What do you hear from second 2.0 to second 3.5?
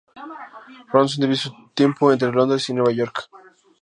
entre Londres y Nueva York.